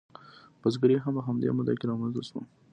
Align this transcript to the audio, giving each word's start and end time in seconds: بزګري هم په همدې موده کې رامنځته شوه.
بزګري 0.61 0.97
هم 1.03 1.13
په 1.17 1.21
همدې 1.27 1.47
موده 1.57 1.73
کې 1.79 1.85
رامنځته 1.89 2.21
شوه. 2.27 2.41